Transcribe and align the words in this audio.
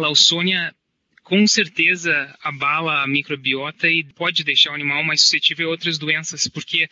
Lawsonia 0.00 0.74
com 1.22 1.46
certeza 1.46 2.36
abala 2.42 3.02
a 3.02 3.06
microbiota 3.06 3.88
e 3.88 4.02
pode 4.02 4.42
deixar 4.42 4.72
o 4.72 4.74
animal 4.74 5.04
mais 5.04 5.22
suscetível 5.22 5.68
a 5.68 5.70
outras 5.70 5.96
doenças, 5.98 6.48
porque 6.48 6.88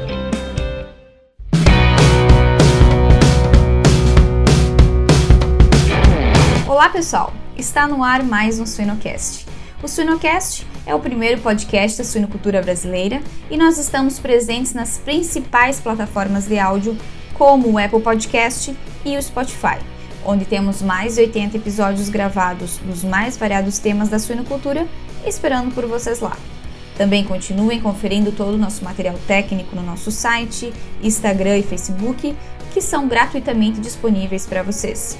Olá 6.68 6.90
pessoal, 6.90 7.34
está 7.58 7.88
no 7.88 8.04
ar 8.04 8.24
mais 8.24 8.60
um 8.60 8.66
Suinocast. 8.66 9.48
O 9.82 9.88
Suinocast 9.88 10.68
é 10.90 10.96
o 10.96 11.00
primeiro 11.00 11.40
podcast 11.40 12.00
da 12.00 12.04
suinocultura 12.04 12.64
brasileira 12.64 13.22
e 13.48 13.56
nós 13.56 13.78
estamos 13.78 14.18
presentes 14.18 14.74
nas 14.74 14.98
principais 14.98 15.80
plataformas 15.80 16.48
de 16.48 16.58
áudio 16.58 16.98
como 17.36 17.70
o 17.70 17.78
Apple 17.78 18.02
Podcast 18.02 18.76
e 19.06 19.16
o 19.16 19.22
Spotify, 19.22 19.78
onde 20.26 20.46
temos 20.46 20.82
mais 20.82 21.14
de 21.14 21.22
80 21.22 21.58
episódios 21.58 22.10
gravados 22.10 22.80
dos 22.80 23.04
mais 23.04 23.38
variados 23.38 23.78
temas 23.78 24.10
da 24.10 24.18
suinocultura 24.18 24.88
esperando 25.24 25.72
por 25.76 25.86
vocês 25.86 26.22
lá. 26.22 26.36
Também 26.98 27.24
continuem 27.24 27.80
conferindo 27.80 28.32
todo 28.32 28.56
o 28.56 28.58
nosso 28.58 28.84
material 28.84 29.16
técnico 29.28 29.76
no 29.76 29.84
nosso 29.84 30.10
site, 30.10 30.74
Instagram 31.04 31.60
e 31.60 31.64
Facebook, 31.64 32.36
que 32.74 32.82
são 32.82 33.08
gratuitamente 33.08 33.80
disponíveis 33.80 34.48
para 34.48 34.64
vocês. 34.64 35.16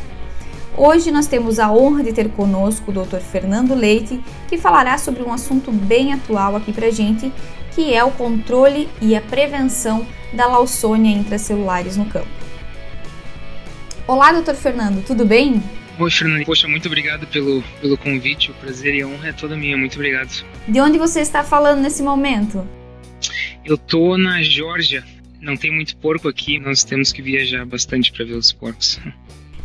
Hoje 0.82 1.12
nós 1.12 1.28
temos 1.28 1.60
a 1.60 1.70
honra 1.70 2.02
de 2.02 2.14
ter 2.14 2.30
conosco 2.30 2.90
o 2.90 2.94
Dr. 2.94 3.18
Fernando 3.18 3.76
Leite, 3.76 4.18
que 4.48 4.58
falará 4.58 4.98
sobre 4.98 5.22
um 5.22 5.34
assunto 5.34 5.74
bem 5.74 6.14
atual 6.14 6.56
aqui 6.56 6.72
para 6.72 6.90
gente, 6.90 7.34
que 7.76 7.94
é 7.94 8.02
o 8.02 8.12
controle 8.12 8.88
e 9.02 9.14
a 9.14 9.20
prevenção 9.20 10.08
da 10.32 10.48
leucônia 10.48 11.12
intracelulares 11.12 11.98
no 11.98 12.06
campo. 12.06 12.30
Olá, 14.08 14.32
Dr. 14.32 14.54
Fernando, 14.54 15.06
tudo 15.06 15.26
bem? 15.26 15.62
Oi, 16.00 16.10
Fernando. 16.10 16.46
Poxa, 16.46 16.66
muito 16.66 16.88
obrigado 16.88 17.28
pelo, 17.28 17.62
pelo 17.82 17.98
convite. 17.98 18.52
O 18.52 18.54
prazer 18.54 18.96
e 18.96 19.02
a 19.02 19.08
honra 19.08 19.28
é 19.28 19.34
toda 19.34 19.58
minha. 19.58 19.76
Muito 19.76 19.96
obrigado. 19.96 20.46
De 20.66 20.80
onde 20.80 20.98
você 20.98 21.20
está 21.20 21.44
falando 21.44 21.82
nesse 21.82 22.02
momento? 22.02 22.66
Eu 23.66 23.78
tô 23.78 24.18
na 24.18 24.42
Geórgia. 24.42 25.04
Não 25.42 25.58
tem 25.58 25.76
muito 25.76 25.98
porco 25.98 26.30
aqui. 26.30 26.58
Nós 26.58 26.86
temos 26.86 27.12
que 27.12 27.22
viajar 27.22 27.66
bastante 27.66 28.14
para 28.14 28.24
ver 28.24 28.36
os 28.36 28.54
porcos. 28.54 28.98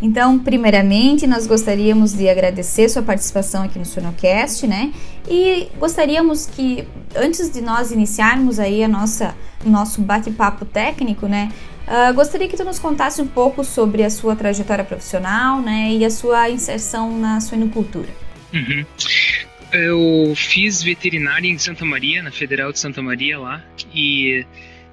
Então, 0.03 0.39
primeiramente, 0.39 1.27
nós 1.27 1.47
gostaríamos 1.47 2.13
de 2.13 2.29
agradecer 2.29 2.89
sua 2.89 3.03
participação 3.03 3.63
aqui 3.63 3.79
no 3.79 3.85
Sonocast, 3.85 4.67
né? 4.67 4.93
E 5.29 5.69
gostaríamos 5.79 6.47
que, 6.47 6.87
antes 7.17 7.51
de 7.51 7.61
nós 7.61 7.91
iniciarmos 7.91 8.59
aí 8.59 8.85
a 8.85 8.89
nossa 8.89 9.35
nosso 9.65 10.03
bate-papo 10.03 10.65
técnico, 10.65 11.27
né? 11.27 11.51
Uh, 11.87 12.15
gostaria 12.15 12.49
que 12.49 12.57
tu 12.57 12.65
nos 12.65 12.79
contasse 12.79 13.21
um 13.21 13.27
pouco 13.27 13.65
sobre 13.65 14.03
a 14.03 14.11
sua 14.11 14.35
trajetória 14.35 14.85
profissional, 14.85 15.61
né? 15.61 15.93
E 15.93 16.05
a 16.05 16.11
sua 16.11 16.51
inserção 16.51 17.19
na 17.19 17.41
suinocultura. 17.41 18.09
Uhum. 18.53 18.85
Eu 19.73 20.33
fiz 20.37 20.83
veterinária 20.83 21.49
em 21.49 21.59
Santa 21.59 21.85
Maria, 21.85 22.23
na 22.23 22.31
Federal 22.31 22.73
de 22.73 22.79
Santa 22.79 23.03
Maria 23.03 23.39
lá, 23.39 23.63
e 23.93 24.47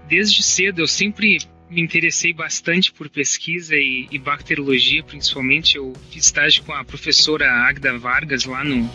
desde 0.07 0.41
cedo 0.41 0.81
eu 0.81 0.88
sempre 0.88 1.38
me 1.71 1.81
interessei 1.81 2.33
bastante 2.33 2.91
por 2.91 3.09
pesquisa 3.09 3.75
e, 3.75 4.07
e, 4.11 4.19
bacteriologia, 4.19 5.01
principalmente. 5.01 5.77
Eu 5.77 5.93
fiz 6.11 6.25
estágio 6.25 6.63
com 6.63 6.73
a 6.73 6.83
professora 6.83 7.49
Agda 7.49 7.97
Vargas 7.97 8.43
lá 8.43 8.61
no, 8.61 8.89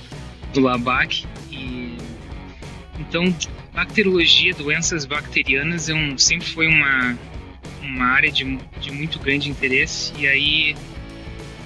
no 0.54 0.60
LABAC. 0.60 1.25
E, 1.50 1.97
então, 3.00 3.34
bacteriologia, 3.72 4.53
doenças 4.53 5.06
bacterianas, 5.06 5.88
eu, 5.88 5.97
sempre 6.19 6.47
foi 6.48 6.69
uma, 6.69 7.19
uma 7.82 8.04
área 8.04 8.31
de, 8.31 8.44
de 8.78 8.93
muito 8.93 9.19
grande 9.19 9.48
interesse. 9.48 10.12
E 10.19 10.26
aí 10.28 10.76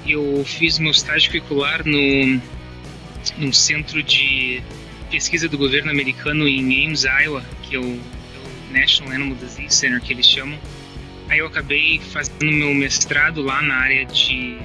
eu 0.06 0.44
fiz 0.46 0.78
meu 0.78 0.92
estágio 0.92 1.28
curricular 1.32 1.84
no, 1.84 2.40
no 3.36 3.52
centro 3.52 4.00
de 4.00 4.62
pesquisa 5.10 5.48
do 5.48 5.58
governo 5.58 5.90
americano 5.90 6.46
em 6.46 6.86
Ames, 6.86 7.02
Iowa, 7.02 7.44
que 7.64 7.74
é 7.74 7.80
o, 7.80 7.82
é 7.82 7.88
o 7.88 8.72
National 8.72 9.12
Animal 9.12 9.36
Disease 9.36 9.74
Center, 9.74 10.00
que 10.00 10.12
eles 10.12 10.26
chamam 10.26 10.56
Aí 11.30 11.38
eu 11.38 11.46
acabei 11.46 12.00
fazendo 12.00 12.50
meu 12.50 12.74
mestrado 12.74 13.40
lá 13.40 13.62
na 13.62 13.76
área 13.76 14.04
de 14.04 14.58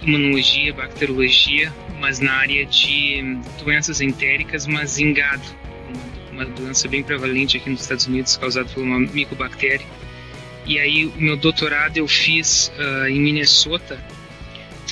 imunologia, 0.00 0.72
bacteriologia, 0.72 1.74
mas 1.98 2.20
na 2.20 2.34
área 2.34 2.64
de 2.64 3.36
doenças 3.58 4.00
entéricas, 4.00 4.64
mas 4.64 5.00
em 5.00 5.12
gado. 5.12 5.42
Uma, 6.30 6.44
doença 6.44 6.86
bem 6.86 7.02
prevalente 7.02 7.56
aqui 7.56 7.68
nos 7.68 7.80
Estados 7.80 8.06
Unidos, 8.06 8.36
causada 8.36 8.68
por 8.68 8.80
uma 8.80 9.00
micobactéria. 9.00 9.84
E 10.64 10.78
aí 10.78 11.06
o 11.06 11.20
meu 11.20 11.36
doutorado 11.36 11.96
eu 11.96 12.06
fiz 12.06 12.70
uh, 12.78 13.08
em 13.08 13.18
Minnesota, 13.18 13.98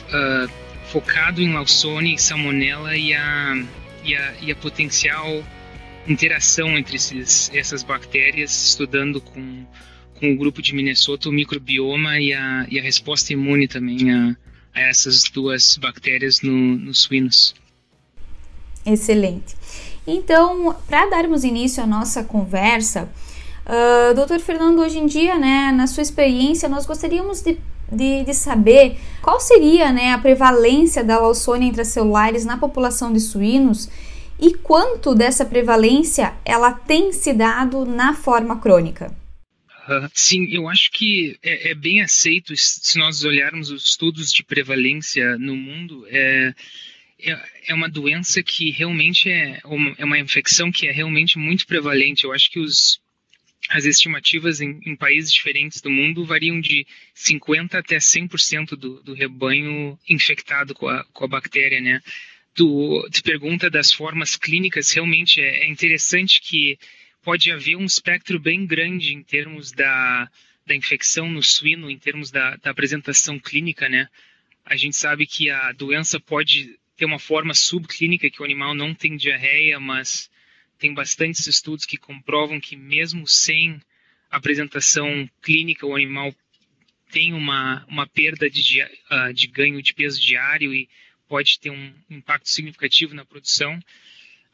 uh, 0.08 0.50
focado 0.86 1.40
em 1.40 1.52
Lawsone, 1.52 2.18
Salmonella 2.18 2.96
e 2.96 3.14
a, 3.14 3.64
e 4.02 4.16
a, 4.16 4.34
e 4.40 4.50
a 4.50 4.56
potencial 4.56 5.44
interação 6.04 6.76
entre 6.76 6.96
esses, 6.96 7.48
essas 7.54 7.84
bactérias, 7.84 8.70
estudando 8.70 9.20
com 9.20 9.64
com 10.18 10.32
o 10.32 10.36
grupo 10.36 10.62
de 10.62 10.74
Minnesota 10.74 11.28
o 11.28 11.32
microbioma 11.32 12.20
e 12.20 12.32
a, 12.32 12.66
e 12.70 12.78
a 12.78 12.82
resposta 12.82 13.32
imune 13.32 13.68
também 13.68 14.12
a, 14.12 14.36
a 14.74 14.80
essas 14.80 15.24
duas 15.24 15.76
bactérias 15.76 16.40
no, 16.40 16.52
nos 16.52 17.00
suínos. 17.00 17.54
Excelente. 18.84 19.54
Então, 20.06 20.76
para 20.86 21.06
darmos 21.06 21.44
início 21.44 21.82
à 21.82 21.86
nossa 21.86 22.22
conversa, 22.22 23.08
uh, 23.66 24.14
doutor 24.14 24.40
Fernando, 24.40 24.80
hoje 24.80 24.98
em 24.98 25.06
dia, 25.06 25.38
né, 25.38 25.72
na 25.72 25.86
sua 25.86 26.02
experiência, 26.02 26.68
nós 26.68 26.84
gostaríamos 26.84 27.40
de, 27.40 27.58
de, 27.90 28.24
de 28.24 28.34
saber 28.34 28.98
qual 29.22 29.40
seria 29.40 29.90
né, 29.90 30.12
a 30.12 30.18
prevalência 30.18 31.02
da 31.02 31.18
leucônia 31.18 31.68
intracelulares 31.68 32.44
na 32.44 32.58
população 32.58 33.12
de 33.12 33.20
suínos 33.20 33.88
e 34.38 34.52
quanto 34.54 35.14
dessa 35.14 35.44
prevalência 35.44 36.34
ela 36.44 36.72
tem 36.72 37.12
se 37.12 37.32
dado 37.32 37.86
na 37.86 38.12
forma 38.14 38.56
crônica. 38.58 39.23
Sim, 40.14 40.46
eu 40.50 40.68
acho 40.68 40.90
que 40.90 41.38
é, 41.42 41.70
é, 41.70 41.74
bem 41.74 42.00
aceito 42.00 42.56
se 42.56 42.98
nós 42.98 43.24
olharmos 43.24 43.70
os 43.70 43.84
estudos 43.84 44.32
de 44.32 44.42
prevalência 44.42 45.36
no 45.38 45.54
mundo. 45.54 46.06
É, 46.08 46.54
é, 47.20 47.48
é 47.68 47.74
uma 47.74 47.88
doença 47.88 48.42
que 48.42 48.70
realmente 48.70 49.30
é 49.30 49.60
uma, 49.64 49.94
é 49.98 50.04
uma 50.04 50.18
infecção 50.18 50.72
que 50.72 50.86
é 50.86 50.92
realmente 50.92 51.38
muito 51.38 51.66
prevalente. 51.66 52.24
Eu 52.24 52.32
acho 52.32 52.50
que 52.50 52.58
os, 52.58 53.00
as 53.68 53.84
estimativas 53.84 54.60
em, 54.60 54.80
em, 54.86 54.96
países 54.96 55.32
diferentes 55.32 55.80
do 55.80 55.90
mundo 55.90 56.24
variam 56.24 56.60
de 56.60 56.86
50% 57.14 57.74
até 57.74 57.96
100% 57.96 58.76
do, 58.76 59.02
do 59.02 59.14
rebanho 59.14 59.98
infectado 60.08 60.74
com 60.74 60.88
a, 60.88 61.04
com 61.12 61.24
a 61.24 61.28
bactéria, 61.28 61.80
né? 61.80 62.00
Tu, 62.54 63.08
tu 63.12 63.22
pergunta 63.22 63.68
das 63.68 63.92
formas 63.92 64.36
clínicas, 64.36 64.92
realmente 64.92 65.40
é, 65.40 65.64
é 65.64 65.66
interessante 65.66 66.40
que 66.40 66.78
pode 67.24 67.50
haver 67.50 67.76
um 67.76 67.84
espectro 67.84 68.38
bem 68.38 68.66
grande 68.66 69.14
em 69.14 69.22
termos 69.22 69.72
da, 69.72 70.30
da 70.66 70.74
infecção 70.74 71.28
no 71.28 71.42
suíno, 71.42 71.90
em 71.90 71.98
termos 71.98 72.30
da, 72.30 72.56
da 72.56 72.70
apresentação 72.70 73.38
clínica, 73.38 73.88
né? 73.88 74.08
A 74.64 74.76
gente 74.76 74.96
sabe 74.96 75.26
que 75.26 75.50
a 75.50 75.72
doença 75.72 76.20
pode 76.20 76.78
ter 76.96 77.04
uma 77.04 77.18
forma 77.18 77.54
subclínica, 77.54 78.30
que 78.30 78.40
o 78.40 78.44
animal 78.44 78.74
não 78.74 78.94
tem 78.94 79.16
diarreia, 79.16 79.80
mas 79.80 80.30
tem 80.78 80.92
bastantes 80.94 81.46
estudos 81.46 81.86
que 81.86 81.96
comprovam 81.96 82.60
que 82.60 82.76
mesmo 82.76 83.26
sem 83.26 83.80
apresentação 84.30 85.28
clínica, 85.42 85.86
o 85.86 85.94
animal 85.94 86.34
tem 87.10 87.32
uma, 87.32 87.84
uma 87.88 88.06
perda 88.06 88.50
de, 88.50 88.82
uh, 88.82 89.32
de 89.32 89.46
ganho 89.46 89.80
de 89.82 89.94
peso 89.94 90.20
diário 90.20 90.74
e 90.74 90.88
pode 91.28 91.58
ter 91.60 91.70
um 91.70 91.94
impacto 92.10 92.48
significativo 92.48 93.14
na 93.14 93.24
produção. 93.24 93.80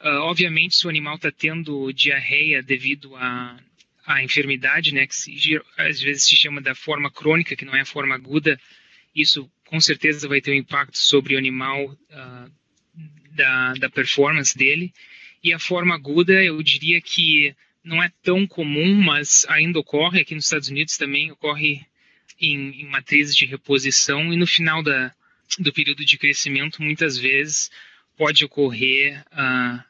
Uh, 0.00 0.20
obviamente, 0.22 0.74
se 0.74 0.86
o 0.86 0.90
animal 0.90 1.16
está 1.16 1.30
tendo 1.30 1.92
diarreia 1.92 2.62
devido 2.62 3.14
à, 3.16 3.58
à 4.06 4.22
enfermidade, 4.22 4.94
né, 4.94 5.06
que 5.06 5.14
se, 5.14 5.60
às 5.76 6.00
vezes 6.00 6.24
se 6.24 6.36
chama 6.36 6.60
da 6.60 6.74
forma 6.74 7.10
crônica, 7.10 7.54
que 7.54 7.64
não 7.64 7.76
é 7.76 7.82
a 7.82 7.86
forma 7.86 8.14
aguda, 8.14 8.58
isso 9.14 9.50
com 9.66 9.80
certeza 9.80 10.26
vai 10.26 10.40
ter 10.40 10.52
um 10.52 10.54
impacto 10.54 10.96
sobre 10.96 11.34
o 11.34 11.38
animal 11.38 11.84
uh, 11.84 12.50
da, 13.32 13.74
da 13.74 13.90
performance 13.90 14.56
dele. 14.56 14.92
E 15.42 15.52
a 15.52 15.58
forma 15.58 15.94
aguda, 15.94 16.32
eu 16.42 16.62
diria 16.62 17.00
que 17.00 17.54
não 17.84 18.02
é 18.02 18.10
tão 18.22 18.46
comum, 18.46 18.94
mas 18.94 19.46
ainda 19.48 19.78
ocorre, 19.78 20.20
aqui 20.20 20.34
nos 20.34 20.44
Estados 20.44 20.68
Unidos 20.68 20.96
também 20.96 21.30
ocorre 21.30 21.86
em, 22.38 22.82
em 22.82 22.86
matrizes 22.86 23.36
de 23.36 23.46
reposição 23.46 24.32
e 24.32 24.36
no 24.36 24.46
final 24.46 24.82
da, 24.82 25.14
do 25.58 25.72
período 25.72 26.04
de 26.04 26.18
crescimento, 26.18 26.82
muitas 26.82 27.18
vezes 27.18 27.70
pode 28.16 28.44
ocorrer 28.44 29.24
uh, 29.32 29.89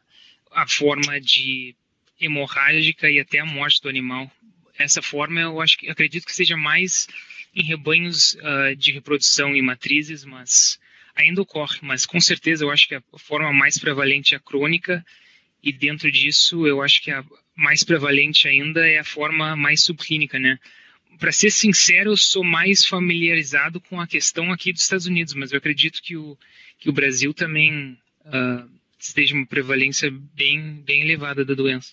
a 0.50 0.67
forma 0.67 1.20
de 1.20 1.75
hemorrágica 2.20 3.11
e 3.11 3.19
até 3.19 3.38
a 3.38 3.47
morte 3.47 3.81
do 3.81 3.88
animal. 3.88 4.31
Essa 4.79 5.02
forma, 5.02 5.41
eu 5.41 5.61
acho 5.61 5.79
que 5.79 5.88
acredito 5.91 6.26
que 6.26 6.35
seja 6.35 6.56
mais 6.56 7.06
em 7.55 7.62
rebanhos 7.62 8.35
uh, 8.35 8.76
de 8.76 8.93
reprodução 8.93 9.56
e 9.56 9.62
matrizes, 9.62 10.25
mas 10.25 10.79
ainda 11.14 11.43
ocorre. 11.43 11.79
Mas 11.82 12.06
com 12.06 12.20
certeza, 12.20 12.64
eu 12.64 12.70
acho 12.70 12.88
que 12.88 12.94
a 12.94 13.02
forma 13.19 13.52
mais 13.52 13.79
prevalente 13.79 14.35
é 14.35 14.37
a 14.37 14.41
crônica 14.41 15.05
e 15.62 15.73
dentro 15.73 16.11
disso, 16.11 16.67
eu 16.67 16.82
acho 16.82 17.02
que 17.02 17.11
a 17.11 17.25
mais 17.55 17.85
prevalente 17.85 18.49
ainda 18.49 18.87
é 18.87 18.99
a 18.99 19.05
forma 19.05 19.55
mais 19.55 19.85
subclínica, 19.85 20.38
né? 20.38 20.58
Para 21.19 21.32
ser 21.32 21.50
sincero, 21.50 22.12
eu 22.12 22.17
sou 22.17 22.43
mais 22.43 22.87
familiarizado 22.87 23.81
com 23.81 24.00
a 24.00 24.06
questão 24.06 24.50
aqui 24.50 24.73
dos 24.73 24.82
Estados 24.82 25.06
Unidos, 25.06 25.35
mas 25.35 25.52
eu 25.52 25.58
acredito 25.58 26.00
que 26.02 26.17
o, 26.17 26.38
que 26.79 26.88
o 26.88 26.93
Brasil 26.93 27.35
também 27.35 27.99
uh, 28.25 28.79
esteja 29.00 29.35
uma 29.35 29.47
prevalência 29.47 30.12
bem, 30.35 30.82
bem 30.87 31.02
elevada 31.02 31.44
da 31.44 31.55
doença. 31.55 31.93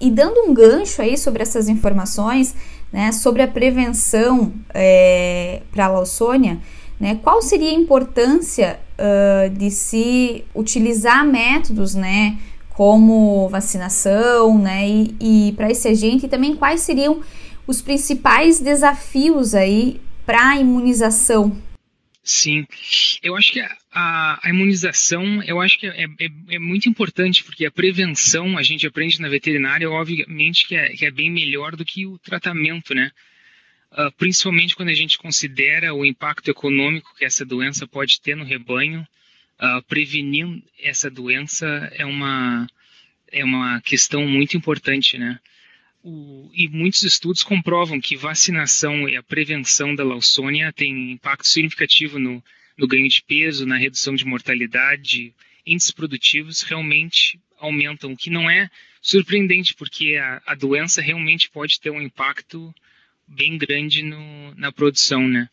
E 0.00 0.10
dando 0.10 0.40
um 0.40 0.52
gancho 0.52 1.00
aí 1.00 1.16
sobre 1.16 1.42
essas 1.42 1.68
informações, 1.68 2.54
né, 2.92 3.10
sobre 3.12 3.42
a 3.42 3.48
prevenção 3.48 4.52
é, 4.74 5.62
para 5.72 5.86
a 5.86 5.88
Lawsonia, 5.88 6.58
né, 6.98 7.18
qual 7.22 7.40
seria 7.40 7.70
a 7.70 7.74
importância 7.74 8.78
uh, 8.98 9.50
de 9.50 9.70
se 9.70 10.44
utilizar 10.54 11.24
métodos, 11.24 11.94
né, 11.94 12.38
como 12.70 13.48
vacinação, 13.48 14.58
né, 14.58 14.88
e, 14.88 15.16
e 15.20 15.52
para 15.52 15.70
esse 15.70 15.88
agente, 15.88 16.26
e 16.26 16.28
também 16.28 16.54
quais 16.54 16.80
seriam 16.82 17.20
os 17.66 17.80
principais 17.80 18.60
desafios 18.60 19.54
aí 19.54 20.00
para 20.26 20.50
a 20.50 20.56
imunização 20.60 21.56
Sim, 22.26 22.66
eu 23.22 23.36
acho 23.36 23.52
que 23.52 23.60
a, 23.60 24.40
a, 24.42 24.48
imunização, 24.48 25.42
eu 25.42 25.60
acho 25.60 25.78
que 25.78 25.86
é, 25.86 26.04
é, 26.04 26.28
é, 26.52 26.58
muito 26.58 26.88
importante, 26.88 27.44
porque 27.44 27.66
a 27.66 27.70
prevenção, 27.70 28.56
a 28.56 28.62
gente 28.62 28.86
aprende 28.86 29.20
na 29.20 29.28
veterinária, 29.28 29.90
obviamente 29.90 30.66
que 30.66 30.74
é, 30.74 30.88
que 30.88 31.04
é 31.04 31.10
bem 31.10 31.30
melhor 31.30 31.76
do 31.76 31.84
que 31.84 32.06
o 32.06 32.18
tratamento, 32.18 32.94
né? 32.94 33.12
Uh, 33.92 34.10
principalmente 34.16 34.74
quando 34.74 34.88
a 34.88 34.94
gente 34.94 35.18
considera 35.18 35.94
o 35.94 36.02
impacto 36.02 36.50
econômico 36.50 37.14
que 37.14 37.26
essa 37.26 37.44
doença 37.44 37.86
pode 37.86 38.18
ter 38.22 38.34
no 38.34 38.42
rebanho, 38.42 39.06
uh, 39.60 39.82
prevenir 39.82 40.62
essa 40.80 41.10
doença 41.10 41.66
é 41.92 42.06
uma, 42.06 42.66
é 43.30 43.44
uma 43.44 43.82
questão 43.82 44.26
muito 44.26 44.56
importante, 44.56 45.18
né? 45.18 45.38
O, 46.06 46.50
e 46.52 46.68
muitos 46.68 47.02
estudos 47.02 47.42
comprovam 47.42 47.98
que 47.98 48.14
vacinação 48.14 49.08
e 49.08 49.16
a 49.16 49.22
prevenção 49.22 49.94
da 49.94 50.04
Lawsonia 50.04 50.70
tem 50.70 51.12
impacto 51.12 51.48
significativo 51.48 52.18
no, 52.18 52.44
no 52.76 52.86
ganho 52.86 53.08
de 53.08 53.22
peso, 53.22 53.64
na 53.64 53.78
redução 53.78 54.14
de 54.14 54.26
mortalidade, 54.26 55.34
índices 55.66 55.92
produtivos 55.92 56.60
realmente 56.60 57.40
aumentam, 57.58 58.12
o 58.12 58.16
que 58.16 58.28
não 58.28 58.50
é 58.50 58.68
surpreendente, 59.00 59.74
porque 59.74 60.16
a, 60.16 60.42
a 60.44 60.54
doença 60.54 61.00
realmente 61.00 61.48
pode 61.48 61.80
ter 61.80 61.88
um 61.88 62.02
impacto 62.02 62.74
bem 63.26 63.56
grande 63.56 64.02
no, 64.02 64.54
na 64.56 64.70
produção, 64.70 65.26
né? 65.26 65.48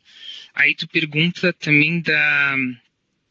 Aí 0.53 0.75
tu 0.75 0.85
pergunta 0.85 1.53
também 1.53 2.01
da 2.01 2.57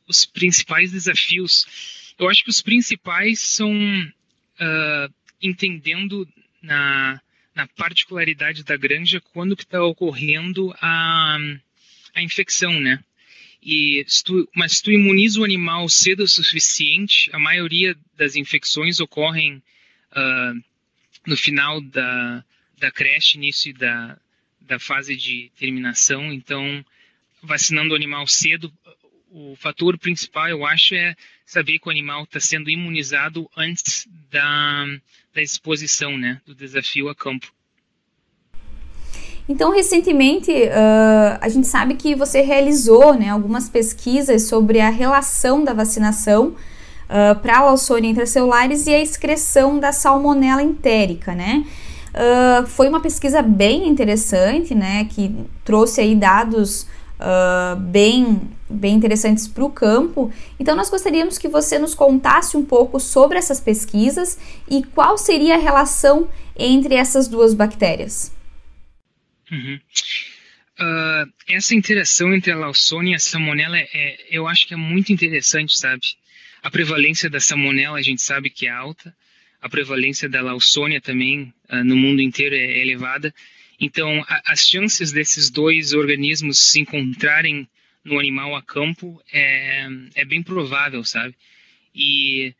os 0.08 0.24
principais 0.24 0.90
desafios. 0.90 2.14
Eu 2.18 2.28
acho 2.28 2.42
que 2.42 2.50
os 2.50 2.62
principais 2.62 3.40
são 3.40 3.70
uh, 3.70 5.14
entendendo 5.40 6.26
na, 6.62 7.20
na 7.54 7.66
particularidade 7.66 8.64
da 8.64 8.76
granja 8.76 9.20
quando 9.32 9.56
que 9.56 9.64
está 9.64 9.82
ocorrendo 9.82 10.74
a, 10.80 11.38
a 12.14 12.22
infecção, 12.22 12.72
né? 12.80 13.02
E 13.62 14.04
se 14.08 14.24
tu, 14.24 14.48
mas 14.54 14.78
se 14.78 14.82
tu 14.82 14.90
imuniza 14.90 15.40
o 15.40 15.44
animal 15.44 15.88
cedo 15.88 16.22
o 16.22 16.28
suficiente, 16.28 17.28
a 17.32 17.38
maioria 17.38 17.94
das 18.16 18.34
infecções 18.34 19.00
ocorrem 19.00 19.62
uh, 20.12 20.64
no 21.26 21.36
final 21.36 21.80
da, 21.82 22.42
da 22.78 22.90
creche, 22.90 23.36
início 23.36 23.74
da, 23.74 24.18
da 24.60 24.78
fase 24.78 25.14
de 25.14 25.50
terminação. 25.58 26.32
Então, 26.32 26.84
vacinando 27.42 27.92
o 27.92 27.96
animal 27.96 28.26
cedo, 28.26 28.72
o 29.30 29.54
fator 29.56 29.98
principal, 29.98 30.48
eu 30.48 30.64
acho, 30.64 30.94
é 30.94 31.14
saber 31.44 31.78
que 31.78 31.88
o 31.88 31.90
animal 31.90 32.24
está 32.24 32.40
sendo 32.40 32.70
imunizado 32.70 33.48
antes 33.56 34.08
da, 34.30 34.86
da 35.34 35.42
exposição, 35.42 36.16
né, 36.16 36.40
do 36.46 36.54
desafio 36.54 37.08
a 37.08 37.14
campo. 37.14 37.52
Então, 39.50 39.72
recentemente, 39.72 40.52
uh, 40.52 41.38
a 41.40 41.48
gente 41.48 41.66
sabe 41.66 41.94
que 41.94 42.14
você 42.14 42.40
realizou 42.40 43.14
né, 43.14 43.30
algumas 43.30 43.68
pesquisas 43.68 44.42
sobre 44.42 44.80
a 44.80 44.90
relação 44.90 45.64
da 45.64 45.72
vacinação 45.72 46.54
uh, 47.08 47.38
para 47.40 47.58
a 47.58 47.64
Lawsonia 47.64 48.12
intracelulares 48.12 48.86
e 48.86 48.94
a 48.94 49.00
excreção 49.00 49.80
da 49.80 49.90
salmonela 49.90 50.62
entérica, 50.62 51.34
né? 51.34 51.64
Uh, 52.14 52.64
foi 52.68 52.88
uma 52.88 53.00
pesquisa 53.00 53.42
bem 53.42 53.88
interessante, 53.88 54.72
né, 54.72 55.06
que 55.06 55.34
trouxe 55.64 56.00
aí 56.00 56.14
dados 56.14 56.86
bem, 57.90 58.40
bem 58.70 58.94
interessantes 58.94 59.48
para 59.48 59.64
o 59.64 59.70
campo. 59.70 60.32
Então, 60.58 60.76
nós 60.76 60.88
gostaríamos 60.88 61.38
que 61.38 61.48
você 61.48 61.78
nos 61.78 61.94
contasse 61.94 62.56
um 62.56 62.64
pouco 62.64 63.00
sobre 63.00 63.38
essas 63.38 63.60
pesquisas 63.60 64.38
e 64.68 64.82
qual 64.82 65.18
seria 65.18 65.56
a 65.56 65.58
relação 65.58 66.30
entre 66.56 66.94
essas 66.94 67.28
duas 67.28 67.54
bactérias. 67.54 68.32
Uhum. 69.50 69.80
Uh, 70.78 71.30
essa 71.48 71.74
interação 71.74 72.32
entre 72.32 72.52
a 72.52 72.56
Lawsonia 72.56 73.12
e 73.12 73.16
a 73.16 73.18
Salmonella, 73.18 73.76
é, 73.78 74.16
eu 74.30 74.46
acho 74.46 74.66
que 74.66 74.74
é 74.74 74.76
muito 74.76 75.12
interessante, 75.12 75.76
sabe? 75.76 76.00
A 76.62 76.70
prevalência 76.70 77.28
da 77.28 77.40
Salmonella 77.40 77.98
a 77.98 78.02
gente 78.02 78.22
sabe 78.22 78.48
que 78.48 78.66
é 78.66 78.70
alta, 78.70 79.14
a 79.60 79.68
prevalência 79.68 80.28
da 80.28 80.40
Lawsonia 80.40 81.00
também 81.00 81.52
uh, 81.70 81.84
no 81.84 81.96
mundo 81.96 82.22
inteiro 82.22 82.54
é 82.54 82.78
elevada. 82.78 83.34
Então, 83.78 84.24
a, 84.26 84.52
as 84.52 84.66
chances 84.66 85.12
desses 85.12 85.50
dois 85.50 85.92
organismos 85.92 86.58
se 86.58 86.80
encontrarem 86.80 87.68
no 88.04 88.18
animal 88.18 88.56
a 88.56 88.62
campo 88.62 89.22
é, 89.32 89.86
é 90.14 90.24
bem 90.24 90.42
provável, 90.42 91.04
sabe? 91.04 91.34
E 91.94 92.54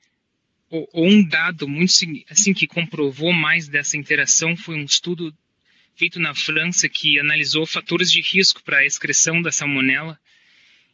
um 0.94 1.22
dado 1.26 1.68
muito 1.68 1.92
assim 2.28 2.52
que 2.54 2.66
comprovou 2.66 3.32
mais 3.32 3.68
dessa 3.68 3.96
interação 3.96 4.56
foi 4.56 4.76
um 4.76 4.84
estudo 4.84 5.34
feito 5.96 6.20
na 6.20 6.34
França 6.34 6.88
que 6.88 7.18
analisou 7.18 7.66
fatores 7.66 8.10
de 8.10 8.20
risco 8.20 8.62
para 8.62 8.78
a 8.78 8.86
excreção 8.86 9.42
da 9.42 9.50
salmonela 9.50 10.18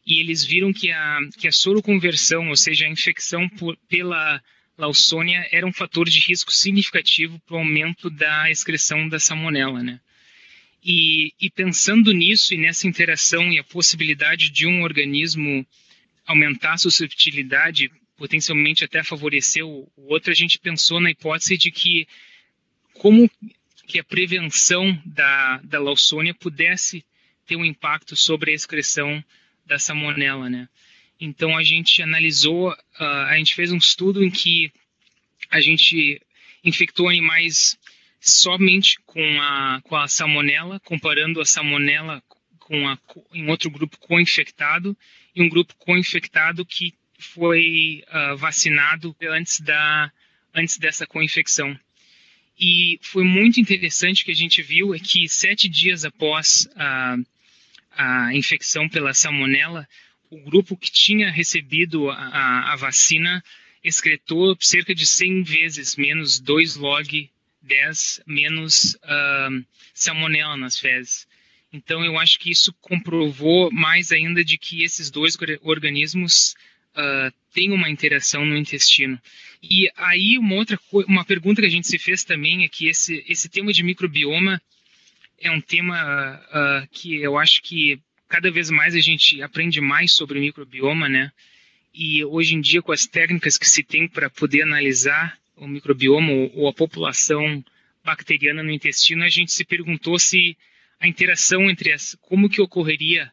e 0.07 0.21
eles 0.21 0.45
viram 0.45 0.73
que 0.73 0.91
a 0.91 1.19
que 1.37 1.49
a 1.49 1.53
soroconversão, 1.53 2.49
ou 2.49 2.57
seja, 2.57 2.87
a 2.87 2.91
infecção 2.91 3.49
por, 3.49 3.77
pela 3.89 4.41
Lawsonia 4.79 5.47
era 5.51 5.67
um 5.67 5.73
fator 5.73 6.09
de 6.09 6.21
risco 6.21 6.53
significativo 6.53 7.41
para 7.41 7.57
o 7.57 7.59
aumento 7.59 8.09
da 8.09 8.51
excreção 8.51 9.09
da 9.09 9.19
salmonela, 9.19 9.83
né? 9.83 10.01
E, 10.89 11.33
e, 11.41 11.51
pensando 11.51 12.13
nisso 12.13 12.55
e 12.55 12.57
nessa 12.57 12.87
interação 12.87 13.53
e 13.53 13.59
a 13.59 13.65
possibilidade 13.65 14.51
de 14.51 14.69
um 14.69 14.83
organismo 14.83 15.67
aumentar 16.25 16.75
a 16.75 16.79
susceptibilidade, 16.79 17.91
potencialmente 18.17 18.85
até 18.85 19.03
favorecer 19.03 19.67
o, 19.67 19.91
o 19.97 20.13
outro, 20.13 20.31
a 20.31 20.35
gente 20.35 20.61
pensou 20.61 21.01
na 21.01 21.11
hipótese 21.11 21.59
de 21.59 21.73
que 21.73 22.07
como 22.95 23.29
que 23.89 23.99
a 23.99 24.05
prevenção 24.05 24.97
da, 25.05 25.61
da 25.65 25.81
Lawsonia 25.81 26.35
pudesse 26.35 27.05
ter 27.47 27.57
um 27.57 27.65
impacto 27.65 28.15
sobre 28.15 28.53
a 28.53 28.55
excreção 28.55 29.25
da 29.67 29.81
salmonela, 29.81 30.49
né? 30.49 30.69
Então 31.21 31.59
a 31.59 31.65
gente 31.65 32.01
analisou, 32.01 32.71
uh, 32.71 33.05
a 33.29 33.37
gente 33.39 33.57
fez 33.57 33.73
um 33.73 33.77
estudo 33.77 34.23
em 34.23 34.31
que 34.31 34.73
a 35.51 35.61
gente 35.61 36.23
infectou 36.63 37.09
animais 37.09 37.77
somente 38.31 38.99
com 39.07 39.41
a, 39.41 39.81
com 39.85 39.97
a 39.97 40.09
salmonela, 40.09 40.81
comparando 40.81 41.41
a 41.41 41.47
salmonela 41.47 42.23
com 42.59 42.89
a, 42.89 42.99
em 43.33 43.49
outro 43.49 43.71
grupo 43.71 43.97
co-infectado 43.99 44.97
e 45.35 45.43
um 45.43 45.49
grupo 45.49 45.75
co-infectado 45.77 46.65
que 46.67 46.93
foi 47.19 48.03
uh, 48.09 48.37
vacinado 48.37 49.15
antes, 49.23 49.61
da, 49.61 50.11
antes 50.53 50.77
dessa 50.77 51.07
co-infecção. 51.07 51.79
E 52.59 52.99
foi 53.03 53.23
muito 53.23 53.61
interessante 53.61 54.25
que 54.25 54.33
a 54.33 54.37
gente 54.37 54.61
viu 54.63 54.95
é 54.95 54.99
que 54.99 55.29
sete 55.29 55.69
dias 55.69 56.05
após 56.05 56.69
a, 56.75 57.17
a 57.93 58.35
infecção 58.35 58.89
pela 58.89 59.15
salmonela, 59.15 59.87
o 60.31 60.41
grupo 60.41 60.77
que 60.77 60.91
tinha 60.91 61.31
recebido 61.31 62.11
a, 62.11 62.73
a 62.73 62.77
vacina 62.77 63.43
excretou 63.85 64.57
cerca 64.59 64.95
de 64.95 65.07
100 65.07 65.43
vezes 65.45 65.95
menos 65.95 66.41
2 66.41 66.75
log 66.77 67.31
10 67.67 68.23
menos 68.27 68.95
uh, 68.95 69.67
salmonela 69.93 70.57
nas 70.57 70.79
fezes. 70.79 71.27
Então, 71.73 72.05
eu 72.05 72.19
acho 72.19 72.39
que 72.39 72.51
isso 72.51 72.73
comprovou 72.81 73.71
mais 73.71 74.13
ainda 74.13 74.45
de 74.45 74.57
que 74.57 74.83
esses 74.83 75.11
dois 75.11 75.37
organismos 75.63 76.55
uh, 76.97 77.33
tem 77.53 77.73
uma 77.73 77.91
interação 77.91 78.45
no 78.45 78.57
intestino. 78.57 79.21
E 79.63 79.91
aí 79.97 80.39
uma 80.39 80.55
outra 80.55 80.79
uma 81.09 81.25
pergunta 81.25 81.61
que 81.61 81.67
a 81.67 81.71
gente 81.71 81.87
se 81.87 81.99
fez 81.99 82.25
também 82.25 82.65
é 82.65 82.69
que 82.69 82.89
esse 82.89 83.25
esse 83.27 83.49
tema 83.49 83.73
de 83.73 83.83
microbioma 83.83 84.61
é 85.39 85.51
um 85.51 85.61
tema 85.61 86.41
uh, 86.51 86.89
que 86.93 87.17
eu 87.17 87.37
acho 87.37 87.63
que 87.63 87.99
cada 88.29 88.51
vez 88.51 88.71
mais 88.71 88.95
a 88.95 89.01
gente 89.01 89.43
aprende 89.43 89.81
mais 89.81 90.13
sobre 90.13 90.41
microbioma, 90.41 91.09
né? 91.09 91.31
E 91.95 92.25
hoje 92.25 92.55
em 92.55 92.61
dia 92.61 92.83
com 92.83 92.93
as 92.93 93.07
técnicas 93.07 93.57
que 93.59 93.69
se 93.69 93.83
tem 93.83 94.07
para 94.07 94.31
poder 94.31 94.63
analisar 94.63 95.39
o 95.57 95.67
microbioma 95.67 96.31
ou 96.55 96.69
a 96.69 96.73
população 96.73 97.65
bacteriana 98.05 98.63
no 98.63 98.71
intestino, 98.71 99.25
a 99.25 99.29
gente 99.29 99.53
se 99.53 99.65
perguntou 99.65 100.19
se 100.19 100.57
a 101.01 101.09
interação 101.09 101.69
entre 101.69 101.93
as 101.93 102.17
como 102.21 102.49
que 102.49 102.61
ocorreria 102.61 103.33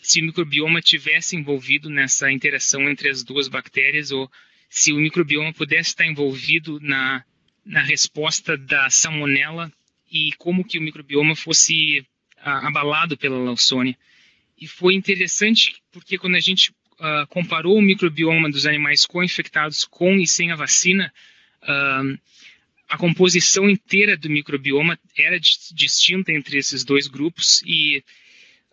se 0.00 0.20
o 0.20 0.24
microbioma 0.24 0.80
tivesse 0.80 1.36
envolvido 1.36 1.90
nessa 1.90 2.30
interação 2.30 2.88
entre 2.88 3.08
as 3.08 3.24
duas 3.24 3.48
bactérias 3.48 4.12
ou 4.12 4.30
se 4.68 4.92
o 4.92 4.96
microbioma 4.96 5.52
pudesse 5.52 5.90
estar 5.90 6.06
envolvido 6.06 6.78
na, 6.80 7.24
na 7.64 7.82
resposta 7.82 8.56
da 8.56 8.88
salmonela 8.88 9.72
e 10.10 10.32
como 10.38 10.64
que 10.64 10.78
o 10.78 10.82
microbioma 10.82 11.34
fosse 11.34 12.06
abalado 12.38 13.16
pela 13.16 13.38
Lawsonia. 13.38 13.96
E 14.58 14.66
foi 14.66 14.94
interessante 14.94 15.82
porque 15.90 16.16
quando 16.16 16.36
a 16.36 16.40
gente 16.40 16.70
uh, 16.70 17.26
comparou 17.28 17.76
o 17.76 17.82
microbioma 17.82 18.48
dos 18.48 18.66
animais 18.66 19.04
co-infectados 19.04 19.84
com 19.84 20.14
e 20.14 20.26
sem 20.26 20.52
a 20.52 20.56
vacina, 20.56 21.12
uh, 21.66 22.18
a 22.88 22.96
composição 22.96 23.68
inteira 23.68 24.16
do 24.16 24.30
microbioma 24.30 24.98
era 25.16 25.38
distinta 25.40 26.32
entre 26.32 26.58
esses 26.58 26.84
dois 26.84 27.06
grupos 27.08 27.62
e 27.66 28.02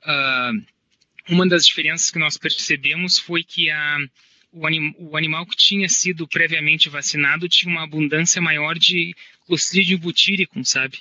uh, 0.05 0.65
uma 1.29 1.47
das 1.47 1.65
diferenças 1.65 2.11
que 2.11 2.19
nós 2.19 2.37
percebemos 2.37 3.17
foi 3.17 3.43
que 3.43 3.69
a, 3.69 3.97
o, 4.51 4.67
anim, 4.67 4.93
o, 4.97 5.17
animal 5.17 5.45
que 5.45 5.55
tinha 5.55 5.89
sido 5.89 6.27
previamente 6.27 6.89
vacinado 6.89 7.49
tinha 7.49 7.71
uma 7.71 7.83
abundância 7.83 8.41
maior 8.41 8.77
de 8.77 9.15
Clostridium 9.45 9.99
butyricum, 9.99 10.63
sabe? 10.63 10.99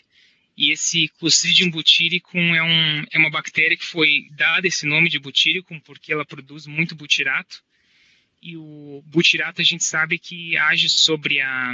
E 0.56 0.72
esse 0.72 1.08
Clostridium 1.18 1.70
butyricum 1.70 2.54
é, 2.54 2.62
um, 2.62 3.04
é 3.12 3.18
uma 3.18 3.30
bactéria 3.30 3.76
que 3.76 3.84
foi 3.84 4.28
dada 4.30 4.66
esse 4.66 4.86
nome 4.86 5.08
de 5.08 5.18
butyricum 5.18 5.80
porque 5.80 6.12
ela 6.12 6.24
produz 6.24 6.66
muito 6.66 6.94
butirato. 6.94 7.62
E 8.42 8.56
o 8.56 9.04
butirato 9.06 9.60
a 9.60 9.64
gente 9.64 9.84
sabe 9.84 10.18
que 10.18 10.56
age 10.56 10.88
sobre 10.88 11.40
a, 11.40 11.72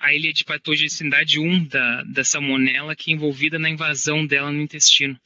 a 0.00 0.12
ilha 0.12 0.32
de 0.32 0.44
patogenicidade 0.44 1.38
1 1.38 1.64
da, 1.66 2.02
da 2.02 2.24
salmonela, 2.24 2.96
que 2.96 3.12
é 3.12 3.14
envolvida 3.14 3.56
na 3.56 3.70
invasão 3.70 4.26
dela 4.26 4.50
no 4.50 4.60
intestino. 4.60 5.18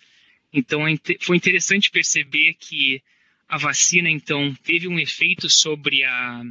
Então 0.53 0.87
é 0.87 0.95
foi 1.23 1.37
interessante 1.37 1.91
perceber 1.91 2.55
que 2.61 3.03
a 3.49 3.57
vacina 3.57 4.11
então 4.11 4.55
teve 4.63 4.87
um 4.87 4.99
efeito 4.99 5.49
sobre 5.49 6.05
a, 6.05 6.43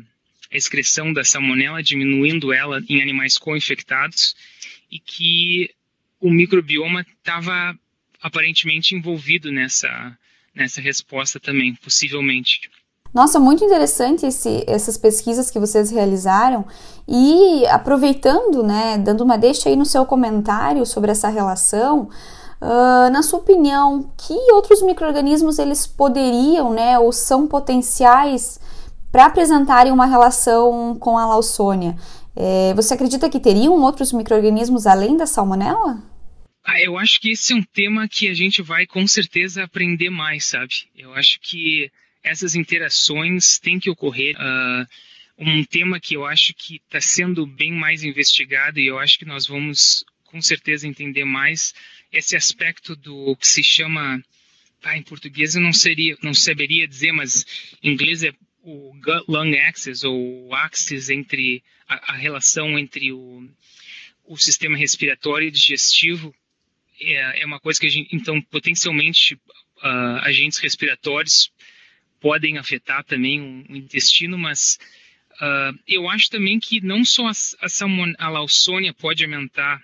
a 0.52 0.58
excreção 0.58 1.14
da 1.14 1.24
salmonela, 1.24 1.84
diminuindo 1.84 2.52
ela 2.52 2.84
em 2.90 3.02
animais 3.02 3.38
co-infectados 3.38 4.36
e 4.90 5.00
que 5.00 5.70
o 6.20 6.32
microbioma 6.32 7.02
estava 7.02 7.78
aparentemente 8.22 8.96
envolvido 8.96 9.52
nessa 9.52 10.18
nessa 10.56 10.80
resposta 10.80 11.40
também, 11.40 11.76
possivelmente. 11.76 12.62
Nossa, 13.16 13.40
muito 13.40 13.64
interessante 13.64 14.26
esse, 14.26 14.66
essas 14.68 14.98
pesquisas 14.98 15.50
que 15.50 15.58
vocês 15.58 15.90
realizaram 15.90 16.66
e 17.08 17.66
aproveitando, 17.68 18.62
né, 18.62 18.98
dando 18.98 19.24
uma 19.24 19.38
deixa 19.38 19.70
aí 19.70 19.78
no 19.78 19.86
seu 19.86 20.06
comentário 20.06 20.86
sobre 20.86 21.12
essa 21.12 21.30
relação, 21.30 22.10
Uh, 22.62 23.12
na 23.12 23.22
sua 23.22 23.40
opinião, 23.40 24.10
que 24.18 24.34
outros 24.54 24.82
microrganismos 24.82 25.60
eles 25.60 25.86
poderiam, 25.86 26.74
né, 26.74 26.98
ou 26.98 27.12
são 27.12 27.46
potenciais 27.46 28.60
para 29.12 29.26
apresentarem 29.26 29.92
uma 29.92 30.06
relação 30.06 30.96
com 30.98 31.18
a 31.18 31.26
Lawsonia? 31.26 31.96
É, 32.34 32.74
você 32.74 32.94
acredita 32.94 33.30
que 33.30 33.42
teriam 33.42 33.74
outros 33.82 34.12
microrganismos 34.14 34.88
além 34.88 35.18
da 35.18 35.26
salmonela? 35.26 36.02
Ah, 36.64 36.82
eu 36.82 36.98
acho 36.98 37.20
que 37.22 37.32
esse 37.32 37.54
é 37.54 37.58
um 37.58 37.62
tema 37.62 38.08
que 38.08 38.30
a 38.30 38.34
gente 38.34 38.62
vai 38.62 38.88
com 38.88 39.06
certeza 39.06 39.64
aprender 39.64 40.10
mais, 40.10 40.46
sabe? 40.46 40.88
Eu 40.98 41.14
acho 41.14 41.40
que 41.42 41.92
essas 42.26 42.56
interações 42.56 43.60
têm 43.60 43.80
que 43.80 43.90
ocorrer. 43.90 44.36
Uh, 44.36 44.88
um 45.38 45.64
tema 45.64 46.00
que 46.00 46.16
eu 46.16 46.26
acho 46.26 46.54
que 46.54 46.76
está 46.78 47.00
sendo 47.00 47.46
bem 47.46 47.72
mais 47.72 48.04
investigado 48.04 48.80
e 48.80 48.88
eu 48.88 48.98
acho 48.98 49.20
que 49.20 49.26
nós 49.26 49.48
vamos 49.48 50.04
com 50.24 50.42
certeza 50.42 50.88
entender 50.88 51.26
mais 51.26 51.74
esse 52.12 52.36
aspecto 52.36 52.96
do 52.96 53.36
que 53.36 53.48
se 53.48 53.64
chama, 53.64 54.24
tá, 54.82 54.98
em 54.98 55.04
português 55.04 55.56
eu 55.56 55.62
não 55.62 55.74
seria, 55.74 56.18
não 56.22 56.34
saberia 56.34 56.88
dizer, 56.88 57.12
mas 57.12 57.46
em 57.84 57.92
inglês 57.92 58.24
é 58.24 58.34
o 58.64 58.94
gut 58.94 59.26
lung 59.28 59.56
axis 59.60 60.04
ou 60.04 60.48
o 60.48 60.56
axis 60.56 61.10
entre 61.10 61.64
a, 61.88 62.14
a 62.14 62.16
relação 62.16 62.80
entre 62.80 63.12
o, 63.12 63.48
o 64.26 64.38
sistema 64.38 64.78
respiratório 64.78 65.48
e 65.48 65.52
digestivo 65.52 66.34
é, 67.00 67.42
é 67.42 67.46
uma 67.46 67.60
coisa 67.60 67.80
que 67.80 67.88
a 67.88 67.90
gente, 67.90 68.16
então 68.16 68.42
potencialmente 68.42 69.36
uh, 69.36 70.20
agentes 70.22 70.60
respiratórios 70.60 71.52
podem 72.26 72.58
afetar 72.58 73.04
também 73.04 73.40
o, 73.70 73.76
intestino, 73.76 74.36
mas 74.36 74.80
uh, 75.34 75.78
eu 75.88 76.10
acho 76.10 76.28
também 76.28 76.60
que 76.60 76.82
não 76.82 77.06
só 77.06 77.28
a, 77.28 77.30
a, 77.30 77.70
salmon, 77.70 78.14
a 78.18 78.94
pode 78.98 79.24
aumentar 79.24 79.80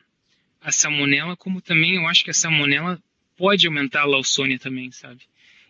a 0.59 0.71
salmonela, 0.71 1.37
como 1.37 1.61
também 1.61 1.97
eu 1.97 2.07
acho 2.07 2.23
que 2.23 2.31
a 2.31 2.33
salmonela 2.33 2.99
pode 3.37 3.67
aumentar 3.67 4.01
a 4.01 4.05
Lawsonia 4.05 4.57
também, 4.57 4.91
sabe? 4.91 5.21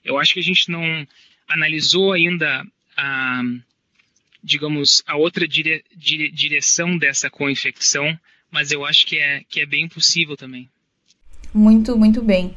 Eu 0.02 0.18
acho 0.18 0.34
que 0.34 0.40
a 0.40 0.44
gente 0.44 0.72
não 0.72 1.06
analisou 1.46 2.14
ainda 2.14 2.66
a, 2.96 3.42
digamos, 4.42 5.04
a 5.06 5.18
outra 5.18 5.46
dire, 5.46 5.84
dire, 5.94 6.32
direção 6.32 6.98
dessa 6.98 7.30
co-infecção, 7.30 8.18
mas 8.50 8.72
eu 8.72 8.86
acho 8.86 9.06
que 9.06 9.18
é, 9.18 9.44
que 9.50 9.60
é 9.60 9.66
bem 9.66 9.90
possível 9.90 10.38
também. 10.38 10.70
Muito, 11.54 11.98
muito 11.98 12.22
bem. 12.22 12.56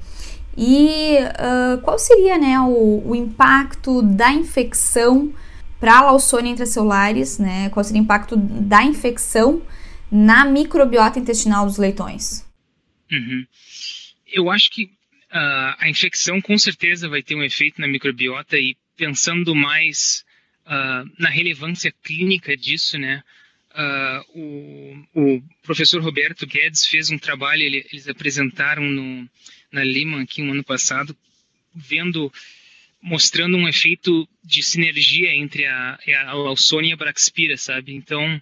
E 0.57 1.17
uh, 1.19 1.81
qual 1.83 1.99
seria 1.99 2.39
né, 2.39 2.59
o, 2.61 3.03
o, 3.09 3.15
impacto 3.15 4.03
da 4.03 4.33
infecção 4.33 5.35
para 5.81 5.99
a 5.99 6.03
Lawsonia 6.03 6.53
intracelulares, 6.53 7.39
né? 7.39 7.69
Qual 7.71 7.83
seria 7.83 8.01
o 8.01 8.05
impacto 8.05 8.37
da 8.37 8.83
infecção 8.85 9.63
na 10.11 10.45
microbiota 10.45 11.19
intestinal 11.19 11.67
dos 11.67 11.77
leitões? 11.77 12.47
Uhum. 13.11 13.45
Eu 14.33 14.51
acho 14.51 14.71
que 14.71 14.85
uh, 14.85 15.75
a 15.79 15.89
infecção 15.89 16.41
com 16.41 16.57
certeza 16.57 17.09
vai 17.09 17.23
ter 17.23 17.35
um 17.35 17.43
efeito 17.43 17.81
na 17.81 17.89
microbiota 17.89 18.57
e 18.57 18.77
pensando 18.97 19.55
mais 19.55 20.25
uh, 20.67 21.11
na 21.19 21.29
relevância 21.29 21.93
clínica 22.03 22.57
disso, 22.57 22.97
né? 22.99 23.23
Uh, 23.77 25.05
o, 25.15 25.35
o, 25.37 25.43
professor 25.65 26.01
Roberto 26.01 26.47
Guedes 26.47 26.87
fez 26.87 27.11
um 27.11 27.19
trabalho, 27.19 27.63
ele, 27.63 27.85
eles 27.93 28.07
apresentaram 28.07 28.85
no, 28.85 29.29
na 29.75 29.83
Lima 29.83 30.23
aqui 30.23 30.41
um 30.41 30.53
ano 30.53 30.63
passado, 30.63 31.17
vendo, 31.75 32.33
mostrando 33.03 33.57
um 33.57 33.69
efeito 33.69 34.27
de 34.43 34.63
sinergia 34.63 35.35
entre 35.35 35.67
a, 35.67 35.99
a 36.27 36.33
Lawsonia 36.33 36.91
e 36.91 36.93
a 36.93 36.97
Braxpira, 36.97 37.57
sabe? 37.57 37.93
Então, 37.93 38.41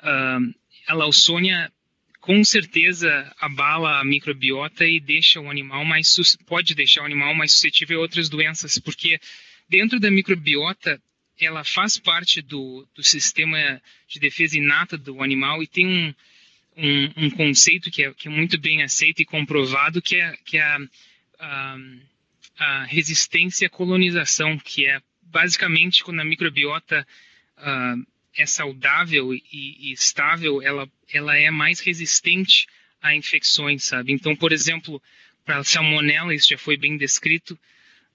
uh, 0.00 0.54
a 0.88 0.94
Lawsonia 0.94 1.72
com 2.20 2.42
certeza 2.42 3.32
abala 3.38 4.00
a 4.00 4.04
microbiota 4.04 4.84
e 4.86 4.98
deixa 4.98 5.40
o 5.40 5.50
animal 5.50 5.84
mais 5.84 6.16
pode 6.46 6.74
deixar 6.74 7.02
o 7.02 7.06
animal 7.06 7.34
mais 7.34 7.52
suscetível 7.52 7.98
a 7.98 8.02
outras 8.02 8.28
doenças, 8.28 8.78
porque 8.78 9.20
dentro 9.68 10.00
da 10.00 10.10
microbiota 10.10 11.00
ela 11.38 11.62
faz 11.64 11.98
parte 11.98 12.40
do, 12.40 12.88
do 12.94 13.02
sistema 13.02 13.80
de 14.08 14.18
defesa 14.18 14.56
inata 14.56 14.96
do 14.96 15.22
animal 15.22 15.62
e 15.62 15.66
tem 15.66 15.86
um, 15.86 16.14
um, 16.76 17.26
um 17.26 17.30
conceito 17.30 17.90
que 17.90 18.04
é, 18.04 18.12
que 18.12 18.28
é, 18.28 18.30
muito 18.30 18.58
bem 18.58 18.82
aceito 18.82 19.22
e 19.22 19.24
comprovado, 19.24 20.02
que 20.02 20.16
é, 20.16 20.36
que 20.44 20.58
é 20.58 20.62
a, 20.62 20.78
a, 21.38 21.76
a 22.58 22.84
resistência 22.84 23.66
à 23.66 23.70
colonização, 23.70 24.58
que 24.58 24.86
é 24.86 25.00
basicamente 25.22 26.04
quando 26.04 26.20
a 26.20 26.24
microbiota 26.24 27.06
uh, 27.58 28.06
é 28.36 28.46
saudável 28.46 29.34
e, 29.34 29.42
e, 29.52 29.92
estável, 29.92 30.62
ela, 30.62 30.88
ela 31.12 31.36
é 31.36 31.50
mais 31.50 31.80
resistente 31.80 32.66
a 33.00 33.14
infecções, 33.14 33.84
sabe? 33.84 34.12
Então, 34.12 34.34
por 34.34 34.52
exemplo, 34.52 35.02
para 35.44 35.58
a 35.58 35.64
salmonela, 35.64 36.34
isso 36.34 36.48
já 36.48 36.58
foi 36.58 36.76
bem 36.76 36.96
descrito, 36.96 37.58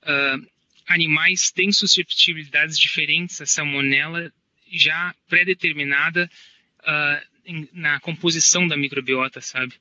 uh, 0.03 0.47
animais 0.87 1.51
têm 1.51 1.71
susceptibilidades 1.71 2.77
diferentes 2.77 3.39
à 3.39 3.45
salmonela 3.45 4.31
já 4.71 5.13
pré-determinada 5.27 6.29
uh, 6.81 7.29
na 7.73 7.99
composição 7.99 8.67
da 8.67 8.77
microbiota, 8.77 9.41
sabe? 9.41 9.73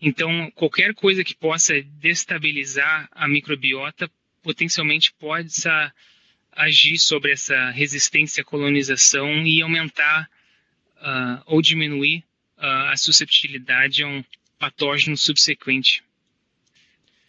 Então, 0.00 0.50
qualquer 0.54 0.94
coisa 0.94 1.24
que 1.24 1.34
possa 1.34 1.80
destabilizar 2.00 3.08
a 3.12 3.26
microbiota 3.26 4.10
potencialmente 4.42 5.12
pode 5.18 5.50
agir 6.52 6.98
sobre 6.98 7.32
essa 7.32 7.70
resistência 7.70 8.42
à 8.42 8.44
colonização 8.44 9.28
e 9.46 9.62
aumentar 9.62 10.28
uh, 10.98 11.42
ou 11.46 11.60
diminuir 11.60 12.24
uh, 12.58 12.90
a 12.90 12.96
susceptibilidade 12.96 14.02
a 14.02 14.06
um 14.06 14.24
patógeno 14.58 15.16
subsequente. 15.16 16.02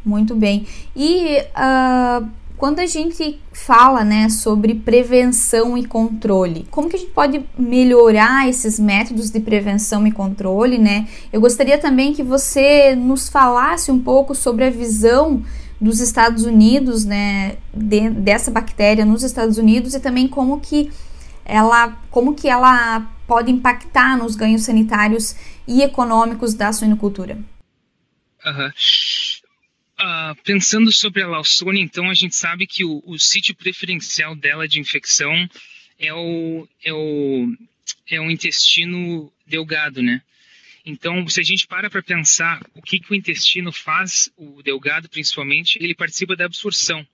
Muito 0.06 0.36
bem. 0.36 0.65
E 0.96 1.39
uh, 1.41 2.32
Quando 2.58 2.80
a 2.80 2.88
gente 2.88 3.40
fala, 3.54 4.04
né, 4.04 4.30
sobre 4.30 4.74
prevenção 4.74 5.78
e 5.78 5.86
controle, 5.86 6.68
como 6.72 6.90
que 6.90 6.96
a 6.96 7.00
gente 7.00 7.12
pode 7.12 7.46
melhorar 7.56 8.50
esses 8.50 8.80
métodos 8.80 9.30
de 9.30 9.40
prevenção 9.40 10.08
e 10.08 10.12
controle, 10.12 10.80
né? 10.80 11.08
Eu 11.32 11.40
gostaria 11.40 11.78
também 11.78 12.14
que 12.14 12.24
você 12.24 12.96
nos 12.96 13.30
falasse 13.30 13.92
um 13.92 14.00
pouco 14.00 14.34
sobre 14.34 14.66
a 14.66 14.72
visão 14.72 15.44
dos 15.80 16.00
Estados 16.00 16.46
Unidos, 16.46 17.06
né, 17.06 17.58
de, 17.72 18.10
dessa 18.10 18.50
bactéria 18.50 19.06
nos 19.06 19.22
Estados 19.22 19.60
Unidos 19.60 19.94
e 19.94 20.00
também 20.00 20.28
como 20.28 20.60
que 20.60 20.92
ela, 21.46 21.96
como 22.10 22.34
que 22.34 22.50
ela 22.50 23.08
pode 23.28 23.52
impactar 23.52 24.18
nos 24.18 24.36
ganhos 24.36 24.64
sanitários 24.64 25.36
e 25.68 25.84
econômicos 25.84 26.56
da 26.56 26.74
suinocultura. 26.74 27.38
Uhum. 28.44 28.72
Uh, 30.00 30.36
pensando 30.44 30.92
sobre 30.92 31.24
a 31.24 31.27
Lawsonia, 31.27 31.82
então 31.82 32.08
a 32.08 32.13
gente 32.13 32.36
sabe 32.36 32.68
que 32.68 32.86
o, 32.86 33.01
o, 33.04 33.18
sítio 33.18 33.56
preferencial 33.56 34.36
dela 34.36 34.68
de 34.68 34.80
infecção 34.80 35.34
é 35.98 36.13
o, 36.13 36.68
é 36.84 36.94
o, 36.94 37.58
é 38.08 38.22
o 38.22 38.30
intestino 38.30 39.34
delgado, 39.48 40.04
né? 40.04 40.22
Então, 40.86 41.27
se 41.27 41.42
a 41.42 41.44
gente 41.44 41.66
para 41.66 41.89
para 41.89 42.04
pensar 42.04 42.62
o 42.75 42.82
que, 42.82 43.00
que 43.00 43.12
o 43.12 43.16
intestino 43.16 43.72
faz, 43.72 44.32
o 44.38 44.62
delgado 44.62 45.10
principalmente, 45.10 45.80
ele 45.82 45.96
participa 45.96 46.36
da 46.36 46.46
absorção. 46.46 47.06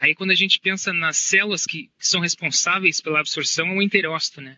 Aí, 0.00 0.14
quando 0.14 0.30
a 0.30 0.36
gente 0.36 0.60
pensa 0.60 0.92
nas 0.92 1.16
células 1.16 1.66
que, 1.66 1.90
que 1.98 2.06
são 2.06 2.20
responsáveis 2.20 3.00
pela 3.00 3.18
absorção, 3.18 3.66
é 3.66 3.74
o 3.74 3.82
enterócito, 3.82 4.40
né? 4.40 4.56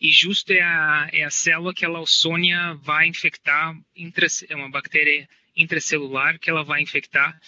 E 0.00 0.10
justo 0.10 0.50
é 0.50 0.62
a, 0.62 1.08
é 1.12 1.24
a 1.24 1.30
célula 1.30 1.74
que 1.74 1.84
a 1.84 1.88
Lawsonia 1.88 2.74
vai 2.82 3.06
infectar, 3.06 3.76
é 4.48 4.56
uma 4.56 4.70
bactéria 4.70 5.28
intracelular 5.58 6.38
que 6.38 6.48
ela 6.48 6.62
vai 6.62 6.80
infectar. 6.80 7.38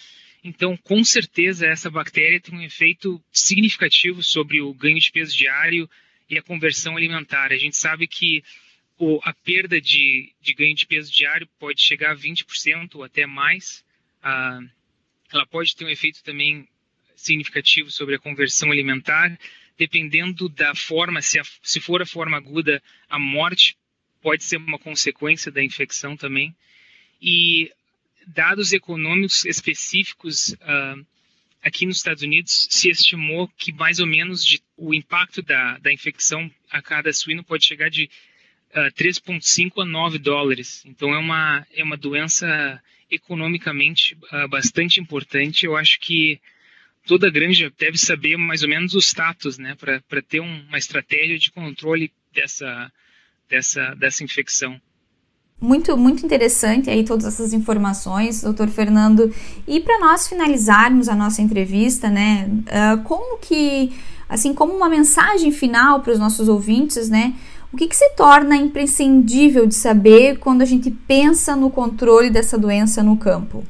Então, 0.43 0.75
com 0.75 1.03
certeza, 1.03 1.65
essa 1.65 1.89
bactéria 1.89 2.39
tem 2.39 2.55
um 2.55 2.61
efeito 2.61 3.23
significativo 3.31 4.21
sobre 4.21 4.61
o 4.61 4.73
ganho 4.73 4.99
de 4.99 5.11
peso 5.11 5.35
diário 5.35 5.89
e 6.29 6.37
a 6.37 6.41
conversão 6.43 6.97
alimentar. 6.97 7.51
A 7.51 7.57
gente 7.57 7.77
sabe 7.77 8.07
que 8.07 8.43
o, 8.97 9.19
a 9.23 9.33
perda 9.33 9.79
de, 9.79 10.33
de, 10.41 10.53
ganho 10.53 10.75
de 10.75 10.85
peso 10.87 11.11
diário 11.11 11.47
pode 11.59 11.81
chegar 11.81 12.11
a 12.11 12.15
20% 12.15 12.95
ou 12.95 13.03
até 13.03 13.25
mais. 13.25 13.83
Ah, 14.21 14.59
ela 15.31 15.45
pode 15.45 15.75
ter 15.75 15.85
um 15.85 15.89
efeito 15.89 16.23
também 16.23 16.67
significativo 17.15 17.91
sobre 17.91 18.15
a 18.15 18.19
conversão 18.19 18.71
alimentar. 18.71 19.37
Dependendo 19.77 20.49
da 20.49 20.75
forma, 20.75 21.21
se, 21.21 21.39
a, 21.39 21.43
se 21.63 21.79
for 21.79 22.01
a 22.01 22.05
forma 22.05 22.37
aguda, 22.37 22.81
a 23.09 23.17
morte 23.17 23.75
pode 24.21 24.43
ser 24.43 24.57
uma 24.57 24.77
consequência 24.77 25.51
da 25.51 25.63
infecção 25.63 26.15
também. 26.17 26.55
E 27.21 27.71
dados 28.27 28.73
econômicos 28.73 29.45
específicos 29.45 30.53
uh, 30.53 31.05
aqui 31.61 31.85
nos 31.85 31.97
Estados 31.97 32.23
Unidos 32.23 32.67
se 32.69 32.89
estimou 32.89 33.47
que 33.57 33.71
mais 33.71 33.99
ou 33.99 34.07
menos 34.07 34.45
de, 34.45 34.61
o 34.77 34.93
impacto 34.93 35.41
da, 35.41 35.77
da 35.77 35.91
infecção 35.91 36.49
a 36.69 36.81
cada 36.81 37.11
suíno 37.13 37.43
pode 37.43 37.65
chegar 37.65 37.89
de 37.89 38.05
uh, 38.75 38.79
ah, 38.79 38.91
3,5 38.91 39.81
a 39.81 39.85
9 39.85 40.17
dólares. 40.17 40.83
Então 40.85 41.13
é 41.13 41.17
uma, 41.17 41.65
é 41.73 41.83
uma 41.83 41.97
doença 41.97 42.81
economicamente 43.09 44.17
uh, 44.31 44.47
bastante 44.47 44.99
importante. 44.99 45.65
Eu 45.65 45.75
acho 45.75 45.99
que 45.99 46.39
toda 47.05 47.29
granja 47.29 47.71
deve 47.77 47.97
saber 47.97 48.37
mais 48.37 48.63
ou 48.63 48.69
menos 48.69 48.95
os 48.95 49.07
status, 49.07 49.57
né, 49.57 49.75
para 49.75 50.21
ter 50.21 50.39
um, 50.39 50.61
uma 50.67 50.77
estratégia 50.77 51.37
de 51.37 51.51
controle 51.51 52.11
dessa, 52.33 52.91
dessa, 53.49 53.93
dessa 53.95 54.23
infecção 54.23 54.81
muito, 55.61 55.95
muito 55.95 56.25
interessante 56.25 56.89
aí 56.89 57.05
todas 57.05 57.25
essas 57.25 57.53
informações, 57.53 58.41
doutor 58.41 58.67
Fernando. 58.67 59.33
E 59.67 59.79
para 59.79 59.99
nós 59.99 60.27
finalizarmos 60.27 61.07
a 61.07 61.15
nossa 61.15 61.41
entrevista, 61.41 62.09
né, 62.09 62.49
uh, 62.49 63.03
como 63.03 63.37
que, 63.37 63.93
assim, 64.27 64.55
como 64.55 64.73
uma 64.73 64.89
mensagem 64.89 65.51
final 65.51 66.01
para 66.01 66.13
os 66.13 66.19
nossos 66.19 66.49
ouvintes, 66.49 67.09
né, 67.09 67.35
o 67.71 67.77
que, 67.77 67.87
que 67.87 67.95
se 67.95 68.09
torna 68.15 68.57
imprescindível 68.57 69.67
de 69.67 69.75
saber 69.75 70.39
quando 70.39 70.63
a 70.63 70.65
gente 70.65 70.89
pensa 70.89 71.55
no 71.55 71.69
controle 71.69 72.31
dessa 72.31 72.57
doença 72.57 73.03
no 73.03 73.15
campo? 73.15 73.63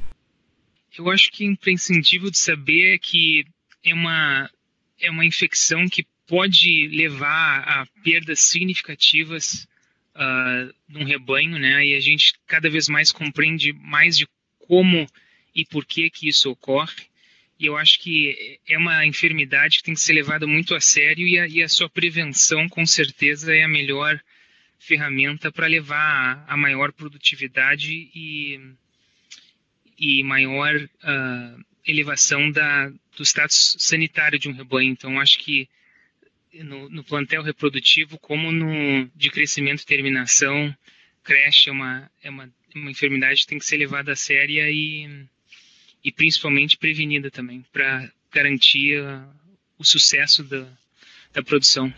Eu 0.97 1.09
acho 1.09 1.29
que 1.31 1.45
imprescindível 1.45 2.31
de 2.31 2.37
saber 2.37 2.95
é 2.95 2.97
que 2.97 3.45
é 3.83 3.93
uma, 3.93 4.49
é 4.99 5.11
uma 5.11 5.25
infecção 5.25 5.87
que 5.89 6.05
pode 6.25 6.87
levar 6.87 7.59
a 7.59 7.85
perdas 8.03 8.39
significativas 8.39 9.67
uh, 10.15 10.73
num 10.87 11.03
rebanho, 11.03 11.57
né? 11.57 11.85
E 11.85 11.95
a 11.95 11.99
gente 11.99 12.33
cada 12.47 12.69
vez 12.69 12.87
mais 12.87 13.11
compreende 13.11 13.73
mais 13.73 14.17
de 14.17 14.27
como 14.59 15.07
e 15.53 15.65
por 15.65 15.85
que 15.85 16.09
que 16.09 16.29
isso 16.29 16.49
ocorre. 16.49 17.09
E 17.59 17.67
eu 17.67 17.77
acho 17.77 17.99
que 17.99 18.59
é 18.67 18.77
uma 18.77 19.05
enfermidade 19.05 19.77
que 19.77 19.83
tem 19.83 19.93
que 19.93 19.99
ser 19.99 20.13
levada 20.13 20.47
muito 20.47 20.73
a 20.73 20.81
sério 20.81 21.27
e 21.27 21.37
a, 21.37 21.47
e 21.47 21.61
a 21.61 21.69
sua 21.69 21.89
prevenção, 21.89 22.67
com 22.67 22.85
certeza, 22.85 23.53
é 23.53 23.63
a 23.63 23.67
melhor 23.67 24.19
ferramenta 24.79 25.51
para 25.51 25.67
levar 25.67 26.45
a, 26.47 26.53
a, 26.53 26.57
maior 26.57 26.91
produtividade 26.91 28.09
e, 28.15 28.59
e 29.95 30.23
maior 30.23 30.75
uh, 30.75 31.65
elevação 31.85 32.49
da, 32.49 32.91
do 33.15 33.23
status 33.23 33.75
sanitário 33.77 34.39
de 34.39 34.49
um 34.49 34.53
rebanho. 34.53 34.91
Então, 34.91 35.19
acho 35.19 35.37
que 35.37 35.69
no, 36.53 36.89
no, 36.89 37.03
plantel 37.03 37.41
reprodutivo 37.43 38.17
como 38.19 38.51
no 38.51 39.09
de 39.15 39.29
crescimento 39.29 39.81
e 39.81 39.85
terminação. 39.85 40.75
Creche 41.23 41.69
é 41.69 41.71
uma, 41.71 42.11
é 42.23 42.29
uma, 42.29 42.49
uma 42.75 42.91
enfermidade 42.91 43.41
que 43.41 43.47
tem 43.47 43.59
que 43.59 43.65
ser 43.65 43.77
levada 43.77 44.11
a 44.11 44.15
séria 44.15 44.69
e, 44.69 45.25
e 46.03 46.11
principalmente 46.11 46.77
prevenida 46.77 47.29
também, 47.29 47.63
para 47.71 48.11
garantir 48.31 49.03
o 49.77 49.83
sucesso 49.83 50.43
da, 50.43 50.65
da 51.33 51.43
produção. 51.43 51.93